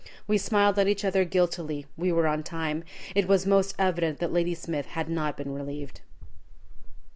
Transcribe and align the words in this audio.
We 0.25 0.39
smiled 0.39 0.79
at 0.79 0.87
each 0.87 1.05
other 1.05 1.23
guiltily. 1.25 1.85
We 1.95 2.11
were 2.11 2.25
on 2.25 2.41
time. 2.41 2.83
It 3.13 3.27
was 3.27 3.45
most 3.45 3.75
evident 3.77 4.17
that 4.17 4.33
Ladysmith 4.33 4.87
had 4.87 5.07
not 5.07 5.37
been 5.37 5.53
relieved. 5.53 6.01